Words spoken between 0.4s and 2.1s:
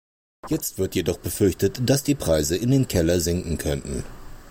Jetzt wird jedoch befürchtet, dass